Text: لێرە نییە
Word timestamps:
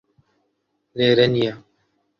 لێرە 0.97 1.25
نییە 1.33 1.55